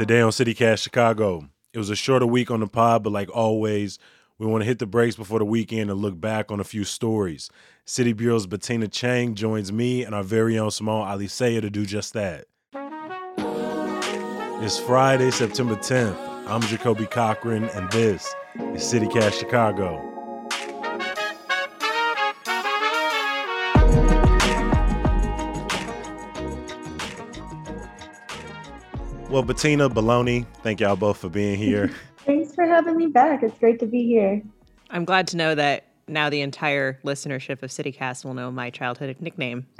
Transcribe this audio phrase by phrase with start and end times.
[0.00, 3.98] Today on CityCast Chicago, it was a shorter week on the pod, but like always,
[4.38, 6.84] we want to hit the brakes before the weekend and look back on a few
[6.84, 7.50] stories.
[7.84, 12.14] City Bureau's Bettina Chang joins me and our very own Simone Alicea to do just
[12.14, 12.46] that.
[14.64, 16.16] It's Friday, September 10th.
[16.46, 20.09] I'm Jacoby Cochran, and this is CityCast Chicago.
[29.30, 31.92] Well, Bettina, Baloney, thank y'all both for being here.
[32.26, 33.44] Thanks for having me back.
[33.44, 34.42] It's great to be here.
[34.90, 39.14] I'm glad to know that now the entire listenership of CityCast will know my childhood
[39.20, 39.68] nickname.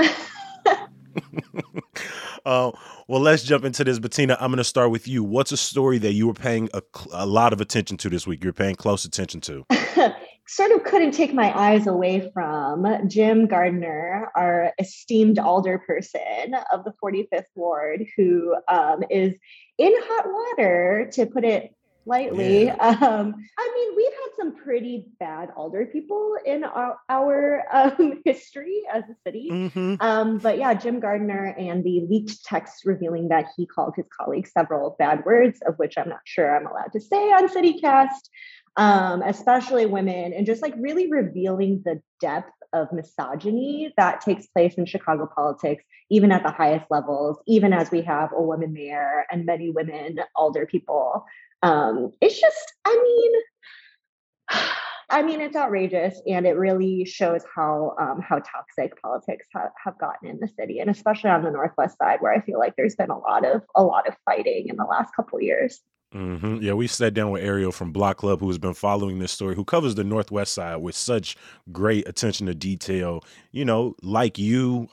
[2.47, 2.71] uh,
[3.09, 3.99] well, let's jump into this.
[3.99, 5.25] Bettina, I'm going to start with you.
[5.25, 6.83] What's a story that you were paying a,
[7.13, 8.45] a lot of attention to this week?
[8.45, 9.67] You're paying close attention to.
[10.51, 16.93] sort of couldn't take my eyes away from Jim Gardiner, our esteemed alderperson of the
[17.01, 19.37] 45th Ward, who um, is
[19.79, 21.73] in hot water, to put it
[22.05, 22.65] lightly.
[22.65, 22.74] Yeah.
[22.80, 28.83] Um, I mean, we've had some pretty bad alder people in our, our um, history
[28.93, 29.51] as a city.
[29.52, 29.95] Mm-hmm.
[30.01, 34.51] Um, but yeah, Jim Gardiner and the leaked text revealing that he called his colleagues
[34.51, 38.29] several bad words, of which I'm not sure I'm allowed to say on CityCast,
[38.76, 44.74] um, especially women, and just like really revealing the depth of misogyny that takes place
[44.74, 49.24] in Chicago politics, even at the highest levels, even as we have a woman mayor
[49.30, 51.24] and many women alder people
[51.62, 54.59] um, it's just, I mean,
[55.12, 59.99] I mean, it's outrageous, and it really shows how um, how toxic politics ha- have
[59.99, 62.95] gotten in the city, and especially on the northwest side, where I feel like there's
[62.95, 65.81] been a lot of a lot of fighting in the last couple years.
[66.15, 66.56] Mm-hmm.
[66.62, 69.55] Yeah, we sat down with Ariel from Block Club, who has been following this story,
[69.55, 71.37] who covers the Northwest side with such
[71.71, 73.25] great attention to detail.
[73.53, 74.89] You know, like you,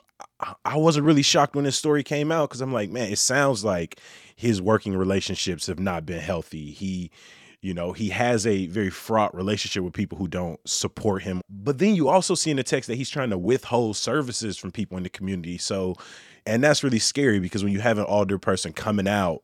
[0.64, 3.64] I wasn't really shocked when this story came out because I'm like, man, it sounds
[3.64, 4.00] like
[4.36, 6.70] his working relationships have not been healthy.
[6.70, 7.10] He,
[7.62, 11.40] you know, he has a very fraught relationship with people who don't support him.
[11.50, 14.70] But then you also see in the text that he's trying to withhold services from
[14.70, 15.58] people in the community.
[15.58, 15.96] So,
[16.46, 19.42] and that's really scary because when you have an older person coming out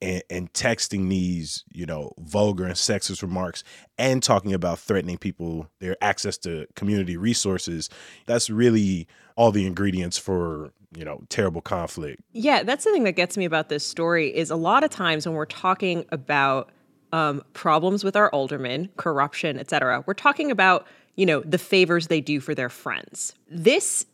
[0.00, 3.64] and, and texting these, you know, vulgar and sexist remarks
[3.98, 7.88] and talking about threatening people their access to community resources,
[8.26, 9.06] that's really
[9.36, 12.22] all the ingredients for you know terrible conflict.
[12.32, 15.26] Yeah that's the thing that gets me about this story is a lot of times
[15.26, 16.70] when we're talking about
[17.12, 20.86] um, problems with our aldermen corruption etc we're talking about
[21.16, 23.34] you know the favors they do for their friends.
[23.50, 24.06] This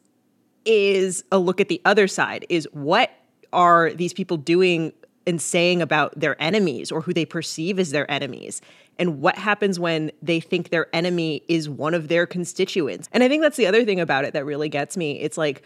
[0.64, 3.10] is a look at the other side is what
[3.52, 4.92] are these people doing
[5.26, 8.60] and saying about their enemies or who they perceive as their enemies
[8.98, 13.28] and what happens when they think their enemy is one of their constituents and i
[13.28, 15.62] think that's the other thing about it that really gets me it's like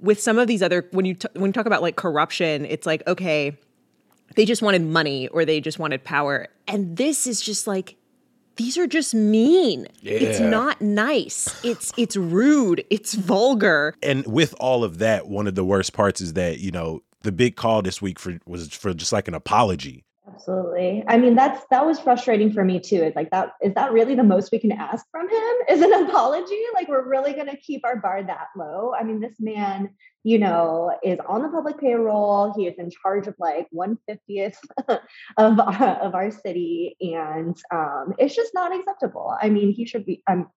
[0.00, 2.86] with some of these other when you t- when you talk about like corruption it's
[2.86, 3.56] like okay
[4.36, 7.96] they just wanted money or they just wanted power and this is just like
[8.56, 9.86] these are just mean.
[10.00, 10.14] Yeah.
[10.14, 11.58] It's not nice.
[11.64, 12.84] It's it's rude.
[12.90, 13.94] It's vulgar.
[14.02, 17.32] And with all of that, one of the worst parts is that, you know, the
[17.32, 20.04] big call this week for was for just like an apology.
[20.32, 21.02] Absolutely.
[21.08, 23.02] I mean, that's that was frustrating for me too.
[23.02, 25.54] It's like that is that really the most we can ask from him?
[25.68, 26.58] Is an apology?
[26.74, 28.92] Like we're really going to keep our bar that low?
[28.98, 29.90] I mean, this man,
[30.22, 32.54] you know, is on the public payroll.
[32.56, 34.58] He is in charge of like one fiftieth
[34.88, 39.36] of our, of our city, and um, it's just not acceptable.
[39.40, 40.22] I mean, he should be.
[40.28, 40.48] Um,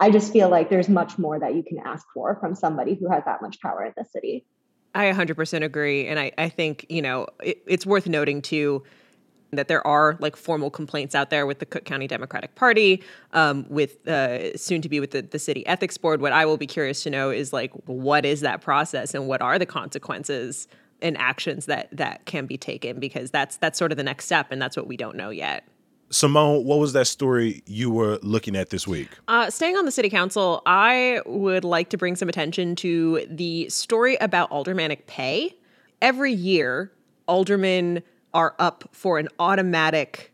[0.00, 3.10] I just feel like there's much more that you can ask for from somebody who
[3.10, 4.46] has that much power in the city.
[4.94, 6.06] I 100% agree.
[6.06, 8.82] And I, I think, you know, it, it's worth noting too
[9.52, 13.66] that there are like formal complaints out there with the Cook County Democratic Party, um,
[13.68, 16.20] with uh, soon to be with the, the city ethics board.
[16.20, 19.40] What I will be curious to know is like, what is that process and what
[19.40, 20.68] are the consequences
[21.00, 23.00] and actions that that can be taken?
[23.00, 25.64] Because that's that's sort of the next step, and that's what we don't know yet.
[26.10, 29.08] Simone, what was that story you were looking at this week?
[29.28, 33.68] Uh, staying on the city council, I would like to bring some attention to the
[33.68, 35.54] story about aldermanic pay.
[36.00, 36.90] Every year,
[37.26, 38.02] aldermen
[38.32, 40.32] are up for an automatic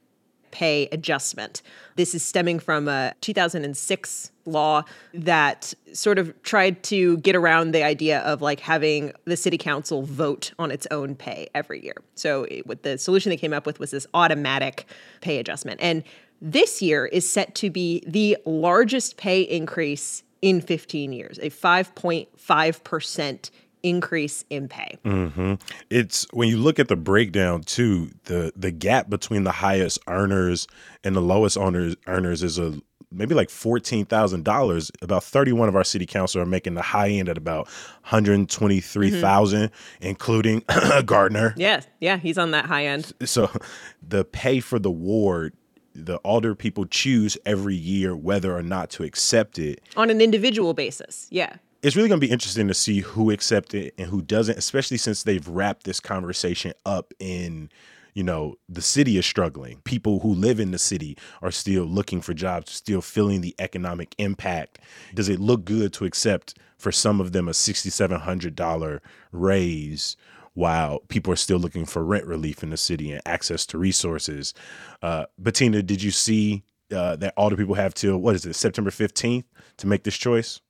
[0.55, 1.61] pay adjustment.
[1.97, 7.83] This is stemming from a 2006 law that sort of tried to get around the
[7.83, 11.97] idea of like having the city council vote on its own pay every year.
[12.15, 14.87] So it, what the solution they came up with was this automatic
[15.21, 15.81] pay adjustment.
[15.83, 16.05] And
[16.41, 23.51] this year is set to be the largest pay increase in 15 years, a 5.5%
[23.85, 24.99] increase in pay.
[25.05, 25.55] Mm-hmm.
[25.91, 30.67] It's when you look at the breakdown too, the the gap between the highest earners
[31.05, 32.81] and the lowest earners earners is a
[33.13, 34.91] maybe like fourteen thousand dollars.
[35.03, 37.75] About thirty one of our city council are making the high end at about one
[38.03, 40.07] hundred twenty three thousand, mm-hmm.
[40.07, 40.65] including
[41.05, 41.55] Gardiner.
[41.57, 43.13] Yeah, yeah, he's on that high end.
[43.25, 43.51] So
[44.03, 45.55] the pay for the ward
[45.97, 50.75] the alder people choose every year whether or not to accept it on an individual
[50.75, 51.29] basis.
[51.31, 51.55] Yeah.
[51.85, 54.97] It's really going to be interesting to see who accepts it and who doesn't, especially
[54.97, 57.69] since they've wrapped this conversation up in,
[58.15, 59.83] you know, the city is struggling.
[59.85, 64.15] People who live in the city are still looking for jobs, still feeling the economic
[64.17, 64.79] impact.
[65.15, 70.17] Does it look good to accept for some of them a $6,700 raise?
[70.57, 74.55] while people are still looking for rent relief in the city and access to resources.
[75.03, 76.63] Uh, Bettina, did you see
[76.95, 79.43] uh, that all the people have till what is it, September 15th
[79.79, 80.61] to make this choice?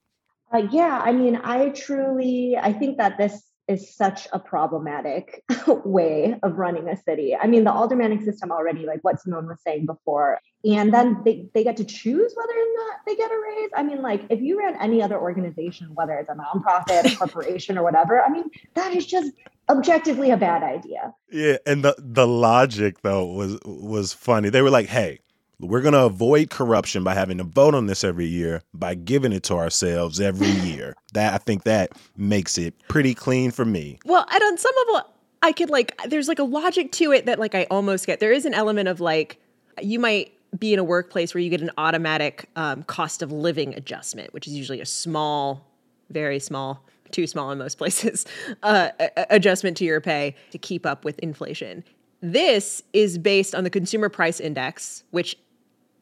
[0.54, 6.36] Uh, yeah, I mean, I truly, I think that this is such a problematic way
[6.44, 7.34] of running a city.
[7.34, 11.48] I mean, the aldermanic system already, like what Simone was saying before, and then they,
[11.54, 13.70] they get to choose whether or not they get a raise.
[13.74, 17.76] I mean, like if you ran any other organization, whether it's a nonprofit, a corporation,
[17.76, 19.32] or whatever, I mean, that is just
[19.68, 21.12] objectively a bad idea.
[21.32, 24.50] Yeah, and the the logic though was was funny.
[24.50, 25.20] They were like, "Hey,
[25.60, 29.32] we're going to avoid corruption by having to vote on this every year by giving
[29.32, 33.98] it to ourselves every year." That I think that makes it pretty clean for me.
[34.04, 35.10] Well, and on some level
[35.42, 38.18] I could like there's like a logic to it that like I almost get.
[38.18, 39.38] There is an element of like
[39.82, 43.74] you might be in a workplace where you get an automatic um, cost of living
[43.74, 45.66] adjustment, which is usually a small,
[46.10, 48.26] very small too small in most places,
[48.62, 48.90] uh,
[49.30, 51.84] adjustment to your pay to keep up with inflation.
[52.20, 55.36] This is based on the consumer price index, which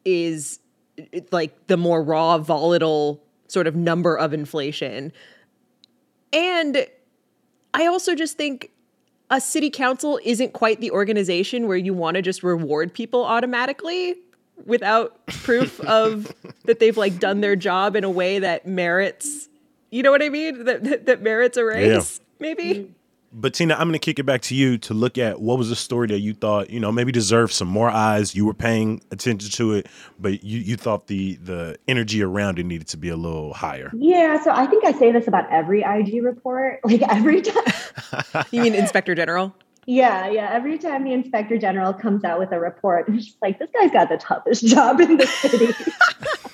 [0.05, 0.59] is
[1.31, 5.11] like the more raw, volatile sort of number of inflation.
[6.31, 6.87] And
[7.73, 8.71] I also just think
[9.29, 14.15] a city council isn't quite the organization where you want to just reward people automatically
[14.65, 16.33] without proof of
[16.65, 19.49] that they've like done their job in a way that merits
[19.93, 20.63] you know what I mean?
[20.63, 22.25] That that, that merits a raise, yeah.
[22.39, 22.63] maybe.
[22.73, 22.89] Mm.
[23.33, 25.75] Bettina, I'm going to kick it back to you to look at what was the
[25.75, 28.35] story that you thought, you know, maybe deserved some more eyes.
[28.35, 29.87] You were paying attention to it,
[30.19, 33.91] but you, you thought the the energy around it needed to be a little higher.
[33.95, 37.63] Yeah, so I think I say this about every IG report, like every time.
[38.51, 39.53] you mean Inspector General?
[39.85, 40.49] Yeah, yeah.
[40.51, 43.91] Every time the Inspector General comes out with a report, it's just like this guy's
[43.91, 45.73] got the toughest job in the city.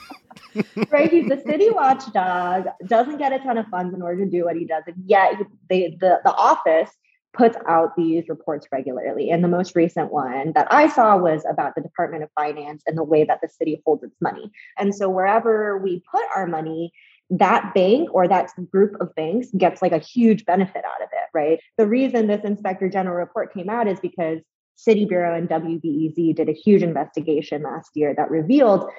[0.90, 1.12] right?
[1.12, 4.56] He's the city watchdog, doesn't get a ton of funds in order to do what
[4.56, 4.84] he does.
[4.88, 5.34] And yet
[5.70, 6.90] they, the, the office
[7.34, 9.30] puts out these reports regularly.
[9.30, 12.98] And the most recent one that I saw was about the Department of Finance and
[12.98, 14.52] the way that the city holds its money.
[14.78, 16.92] And so wherever we put our money,
[17.30, 21.30] that bank or that group of banks gets like a huge benefit out of it,
[21.34, 21.60] right?
[21.78, 24.40] The reason this inspector general report came out is because
[24.76, 28.90] City Bureau and WBEZ did a huge investigation last year that revealed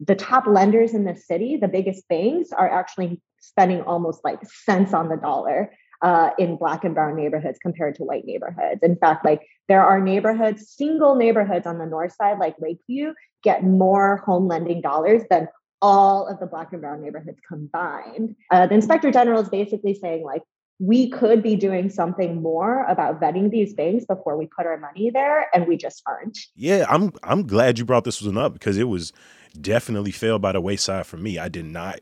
[0.00, 4.92] the top lenders in the city, the biggest banks, are actually spending almost like cents
[4.92, 8.80] on the dollar uh, in black and brown neighborhoods compared to white neighborhoods.
[8.82, 13.64] In fact, like there are neighborhoods, single neighborhoods on the north side, like Lakeview, get
[13.64, 15.48] more home lending dollars than
[15.80, 18.34] all of the black and brown neighborhoods combined.
[18.50, 20.42] Uh, the inspector general is basically saying like
[20.80, 25.10] we could be doing something more about vetting these banks before we put our money
[25.10, 28.78] there and we just aren't yeah i'm i'm glad you brought this one up because
[28.78, 29.12] it was
[29.60, 31.38] definitely fell by the wayside for me.
[31.38, 32.00] I did not.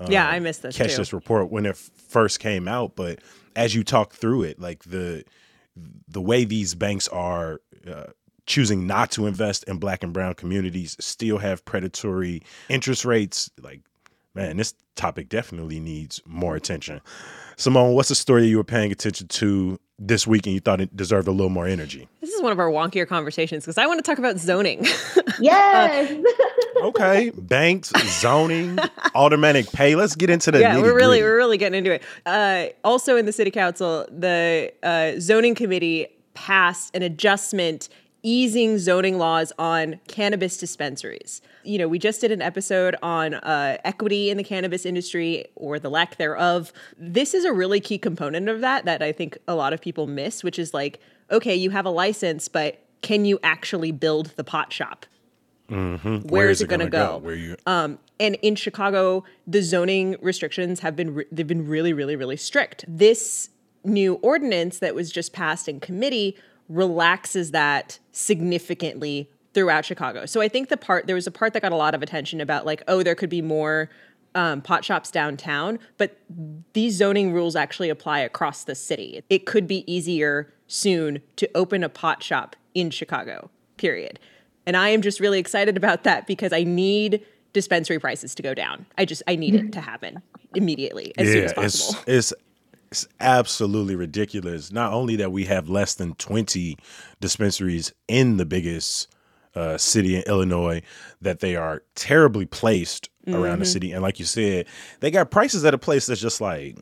[0.00, 0.76] Um, yeah, I missed this.
[0.76, 0.96] Catch too.
[0.96, 3.20] this report when it first came out, but
[3.56, 5.24] as you talk through it, like the
[6.08, 8.06] the way these banks are uh,
[8.46, 13.50] choosing not to invest in black and brown communities, still have predatory interest rates.
[13.60, 13.80] Like,
[14.34, 17.00] man, this topic definitely needs more attention.
[17.56, 20.96] Simone, what's the story you were paying attention to this week and you thought it
[20.96, 22.08] deserved a little more energy?
[22.20, 24.86] This is one of our wonkier conversations because I want to talk about zoning.
[25.40, 26.12] Yes.
[26.76, 28.78] uh, okay, banks, zoning,
[29.16, 29.96] aldermanic pay.
[29.96, 30.78] Let's get into the yeah.
[30.80, 32.04] We're really we're really getting into it.
[32.24, 37.88] Uh, also, in the city council, the uh, zoning committee passed an adjustment
[38.24, 41.40] easing zoning laws on cannabis dispensaries.
[41.62, 45.78] You know, we just did an episode on uh, equity in the cannabis industry or
[45.78, 46.72] the lack thereof.
[46.98, 50.06] This is a really key component of that that I think a lot of people
[50.06, 51.00] miss, which is like,
[51.30, 55.06] okay, you have a license, but can you actually build the pot shop?
[55.70, 56.08] Mm-hmm.
[56.08, 57.12] Where, Where is, it, going to go?
[57.12, 57.18] go?
[57.18, 57.56] Where you?
[57.66, 62.36] Um, and in Chicago, the zoning restrictions have been re- they've been really, really, really
[62.36, 62.84] strict.
[62.88, 63.50] This
[63.82, 66.36] new ordinance that was just passed in committee
[66.68, 70.26] relaxes that significantly throughout Chicago.
[70.26, 72.40] So I think the part there was a part that got a lot of attention
[72.40, 73.88] about like, oh, there could be more
[74.34, 76.18] um, pot shops downtown, but
[76.72, 79.22] these zoning rules actually apply across the city.
[79.30, 83.50] It could be easier soon to open a pot shop in Chicago.
[83.76, 84.18] Period.
[84.66, 88.54] And I am just really excited about that because I need dispensary prices to go
[88.54, 88.86] down.
[88.98, 90.20] I just I need it to happen
[90.54, 92.00] immediately as soon as possible.
[92.06, 92.42] It's, it's
[92.94, 94.70] it's absolutely ridiculous.
[94.70, 96.76] Not only that we have less than 20
[97.20, 99.08] dispensaries in the biggest
[99.56, 100.80] uh, city in Illinois,
[101.20, 103.58] that they are terribly placed around Mm-hmm.
[103.60, 103.92] the city.
[103.92, 104.66] And like you said,
[105.00, 106.78] they got prices at a place that's just like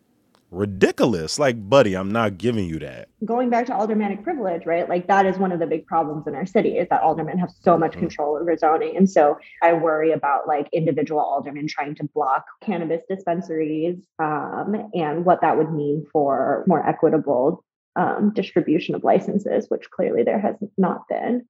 [0.53, 1.39] ridiculous.
[1.39, 3.09] Like, buddy, I'm not giving you that.
[3.25, 4.89] Going back to aldermanic privilege, right?
[4.89, 7.51] Like that is one of the big problems in our city is that aldermen have
[7.51, 8.97] so much control over zoning.
[8.97, 15.25] And so I worry about like individual aldermen trying to block cannabis dispensaries um, and
[15.25, 17.65] what that would mean for more equitable
[17.97, 21.47] um, distribution of licenses, which clearly there has not been.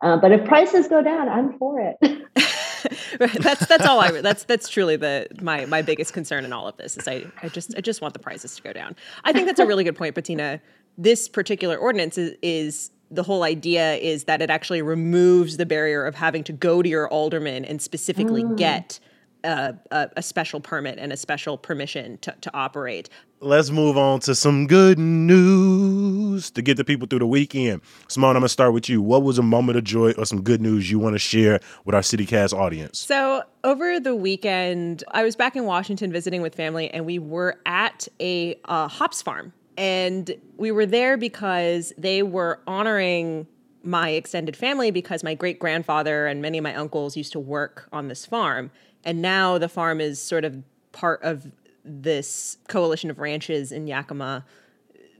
[0.00, 2.22] Uh, but if prices go down, I'm for it.
[3.18, 6.76] that's that's all I that's that's truly the my my biggest concern in all of
[6.76, 8.96] this is I I just I just want the prices to go down.
[9.24, 10.60] I think that's a really good point, Bettina.
[10.96, 16.04] This particular ordinance is, is the whole idea is that it actually removes the barrier
[16.04, 18.56] of having to go to your alderman and specifically mm.
[18.56, 19.00] get
[19.44, 23.08] a, a, a special permit and a special permission to, to operate.
[23.40, 27.82] Let's move on to some good news to get the people through the weekend.
[28.08, 29.02] Simone, I'm gonna start with you.
[29.02, 31.94] What was a moment of joy or some good news you want to share with
[31.94, 32.98] our CityCast audience?
[32.98, 37.60] So over the weekend, I was back in Washington visiting with family, and we were
[37.66, 43.46] at a uh, hops farm, and we were there because they were honoring
[43.82, 47.88] my extended family because my great grandfather and many of my uncles used to work
[47.92, 48.70] on this farm,
[49.04, 51.50] and now the farm is sort of part of
[51.84, 54.44] this coalition of ranches in Yakima.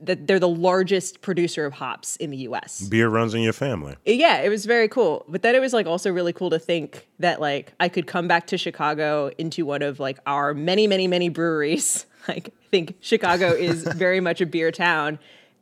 [0.01, 2.81] That they're the largest producer of hops in the U.S.
[2.81, 3.95] Beer runs in your family.
[4.05, 5.23] Yeah, it was very cool.
[5.29, 8.27] But then it was like also really cool to think that like I could come
[8.27, 12.05] back to Chicago into one of like our many, many, many breweries.
[12.27, 15.19] Like I think Chicago is very much a beer town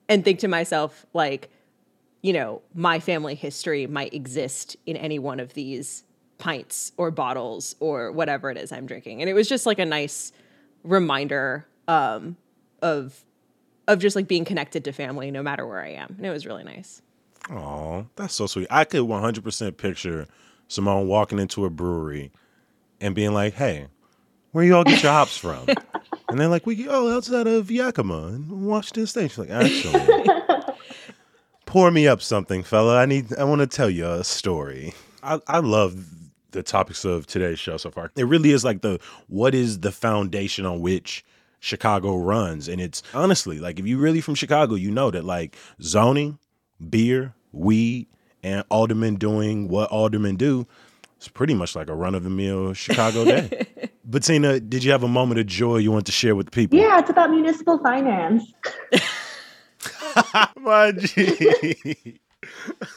[0.07, 1.49] and think to myself like,
[2.21, 6.05] you know, my family history might exist in any one of these
[6.37, 9.21] pints or bottles or whatever it is I'm drinking.
[9.21, 10.31] And it was just like a nice
[10.83, 12.35] reminder um
[12.81, 13.23] of
[13.87, 16.15] of just like being connected to family no matter where I am.
[16.17, 17.01] And it was really nice.
[17.49, 18.67] Oh, that's so sweet.
[18.69, 20.27] I could 100% picture
[20.67, 22.31] Simone walking into a brewery
[23.01, 23.87] and being like, hey,
[24.51, 25.67] where you all get your hops from?
[26.29, 29.31] and they're like, we get all outside of Yakima and Washington State.
[29.31, 30.29] She's like, actually,
[31.65, 32.97] pour me up something, fella.
[32.97, 34.93] I need, I want to tell you a story.
[35.21, 36.05] I, I love
[36.53, 38.11] the topics of today's show so far.
[38.15, 41.25] It really is like the, what is the foundation on which
[41.59, 42.67] Chicago runs?
[42.67, 46.39] And it's honestly, like, if you really from Chicago, you know that like zoning,
[46.89, 48.07] beer, weed,
[48.41, 50.65] and aldermen doing what aldermen do,
[51.17, 53.67] it's pretty much like a run of the mill Chicago day.
[54.05, 56.77] Bettina, did you have a moment of joy you want to share with the people?
[56.77, 58.43] yeah, it's about municipal finance.
[60.57, 62.19] My G.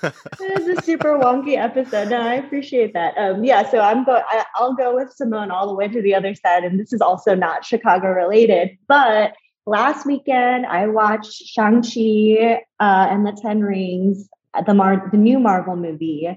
[0.02, 2.10] It is a super wonky episode.
[2.10, 3.16] No, I appreciate that.
[3.16, 4.22] Um, yeah, so I'm go.
[4.28, 7.00] I, I'll go with Simone all the way to the other side, and this is
[7.00, 8.76] also not Chicago related.
[8.86, 9.34] But
[9.66, 14.28] last weekend, I watched Shang Chi uh, and the Ten Rings,
[14.66, 16.28] the Mar- the new Marvel movie,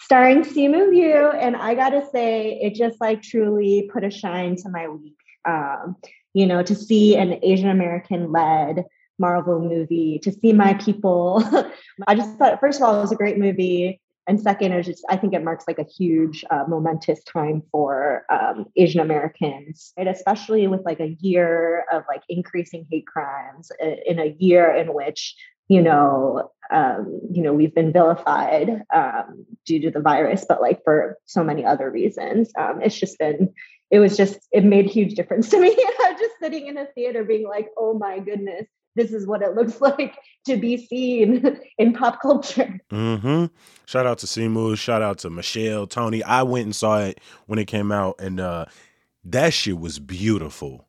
[0.00, 4.68] starring Simu Liu, and I gotta say, it just like truly put a shine to
[4.68, 5.16] my week.
[5.44, 5.96] Um,
[6.34, 8.84] you know, to see an Asian American led
[9.18, 11.42] Marvel movie, to see my people.
[12.06, 14.00] I just thought, first of all, it was a great movie.
[14.28, 18.26] And second, it just, I think it marks like a huge, uh, momentous time for
[18.30, 23.96] um, Asian Americans, and especially with like a year of like increasing hate crimes uh,
[24.04, 25.34] in a year in which,
[25.68, 30.84] you know, um, you know, we've been vilified um, due to the virus, but like
[30.84, 32.50] for so many other reasons.
[32.58, 33.54] Um, it's just been,
[33.90, 35.74] it was just, it made huge difference to me.
[36.18, 38.66] Just sitting in a theater being like, oh my goodness,
[38.98, 42.80] this is what it looks like to be seen in pop culture.
[42.90, 43.46] Mm-hmm.
[43.86, 44.76] Shout out to Simu.
[44.76, 46.22] Shout out to Michelle, Tony.
[46.22, 48.66] I went and saw it when it came out, and uh,
[49.24, 50.84] that shit was beautiful.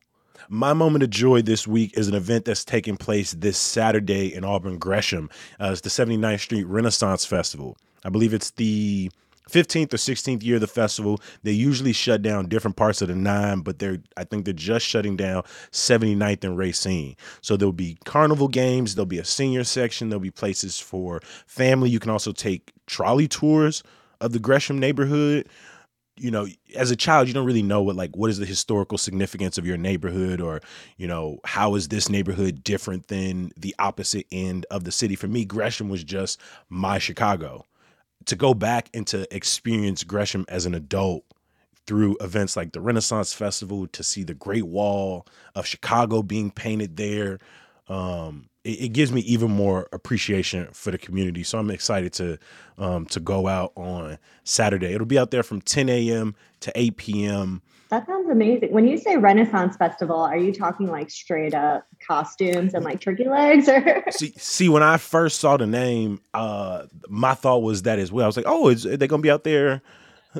[0.48, 4.44] My moment of joy this week is an event that's taking place this Saturday in
[4.44, 5.30] Auburn, Gresham.
[5.60, 7.76] Uh, it's the 79th Street Renaissance Festival.
[8.04, 9.10] I believe it's the
[9.50, 11.20] 15th or 16th year of the festival.
[11.42, 14.86] They usually shut down different parts of the nine, but they're I think they're just
[14.86, 15.42] shutting down
[15.72, 17.16] 79th and Racine.
[17.40, 21.90] So there'll be carnival games, there'll be a senior section, there'll be places for family.
[21.90, 23.82] You can also take trolley tours
[24.20, 25.48] of the Gresham neighborhood.
[26.16, 28.98] You know, as a child, you don't really know what like what is the historical
[28.98, 30.60] significance of your neighborhood or,
[30.98, 35.14] you know, how is this neighborhood different than the opposite end of the city?
[35.14, 36.38] For me, Gresham was just
[36.68, 37.64] my Chicago
[38.26, 41.24] to go back and to experience Gresham as an adult
[41.86, 46.96] through events like the Renaissance Festival, to see the Great Wall of Chicago being painted
[46.96, 47.38] there,
[47.88, 51.42] um, it, it, gives me even more appreciation for the community.
[51.42, 52.38] So I'm excited to
[52.78, 54.94] um, to go out on Saturday.
[54.94, 56.36] It'll be out there from 10 a.m.
[56.60, 57.62] to 8 p.m.
[57.90, 58.70] That sounds amazing.
[58.70, 63.28] When you say Renaissance Festival, are you talking like straight up costumes and like turkey
[63.28, 67.98] legs or see, see when I first saw the name, uh my thought was that
[67.98, 68.24] as well.
[68.24, 69.82] I was like, oh, is they gonna be out there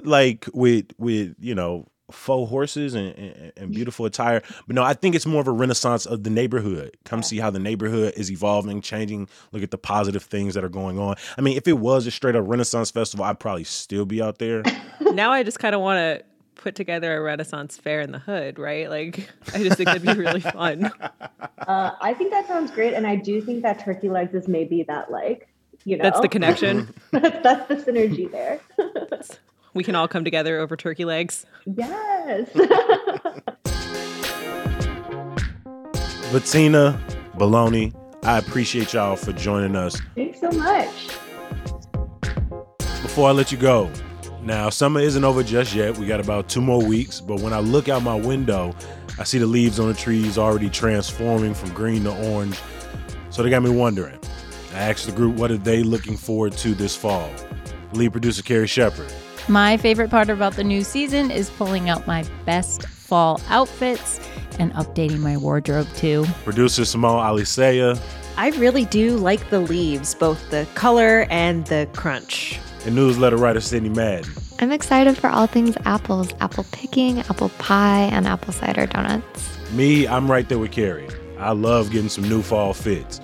[0.04, 4.42] like with with, you know, faux horses and, and, and, beautiful attire.
[4.66, 6.96] But no, I think it's more of a renaissance of the neighborhood.
[7.04, 9.28] Come see how the neighborhood is evolving, changing.
[9.52, 11.16] Look at the positive things that are going on.
[11.38, 14.38] I mean, if it was a straight up Renaissance festival, I'd probably still be out
[14.38, 14.62] there.
[15.00, 16.24] now I just kind of want to
[16.60, 18.88] put together a Renaissance fair in the hood, right?
[18.88, 20.92] Like, I just think it'd be really fun.
[21.58, 24.82] Uh, I think that sounds great, and I do think that turkey legs is maybe
[24.84, 25.48] that like
[25.84, 26.94] you know that's the connection.
[27.10, 28.60] that's, that's the synergy there.
[29.74, 31.46] we can all come together over turkey legs.
[31.64, 32.50] Yes.
[36.32, 37.00] Bettina,
[37.36, 40.00] Baloney, I appreciate y'all for joining us.
[40.14, 41.08] Thanks so much.
[43.02, 43.90] Before I let you go,
[44.42, 45.98] now summer isn't over just yet.
[45.98, 48.74] We got about two more weeks, but when I look out my window,
[49.18, 52.58] I see the leaves on the trees already transforming from green to orange.
[53.30, 54.18] So they got me wondering.
[54.72, 57.30] I asked the group what are they looking forward to this fall.
[57.92, 59.12] Lead producer Carrie Shepard.
[59.48, 64.20] My favorite part about the new season is pulling out my best fall outfits
[64.58, 66.24] and updating my wardrobe too.
[66.44, 68.00] Producer Simone Alicea.
[68.36, 72.60] I really do like the leaves, both the color and the crunch.
[72.86, 74.32] And newsletter writer Sydney Madden.
[74.58, 79.58] I'm excited for all things apples apple picking, apple pie, and apple cider donuts.
[79.72, 81.08] Me, I'm right there with Carrie.
[81.38, 83.20] I love getting some new fall fits.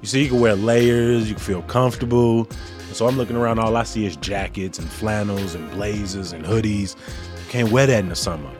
[0.00, 2.48] You see, you can wear layers, you can feel comfortable,
[2.92, 6.96] so I'm looking around, all I see is jackets and flannels and blazers and hoodies.
[7.48, 8.50] Can't wear that in the summer.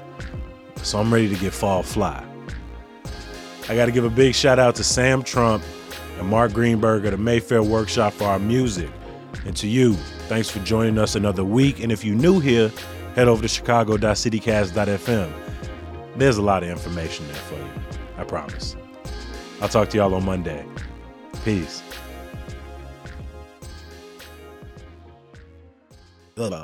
[0.82, 2.24] So I'm ready to get fall fly.
[3.68, 5.62] I got to give a big shout out to Sam Trump
[6.18, 8.90] and Mark Greenberg at the Mayfair Workshop for our music.
[9.44, 9.96] And to you,
[10.28, 11.80] thanks for joining us another week.
[11.80, 12.70] And if you're new here,
[13.14, 15.32] head over to chicago.citycast.fm.
[16.16, 17.70] There's a lot of information there for you.
[18.16, 18.76] I promise.
[19.60, 20.64] I'll talk to y'all on Monday.
[21.44, 21.82] Peace.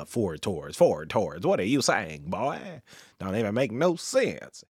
[0.07, 1.45] Forward towards, forward towards.
[1.45, 2.81] What are you saying, boy?
[3.19, 4.63] Don't even make no sense.